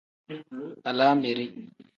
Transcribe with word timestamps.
Alaameri. 0.89 1.45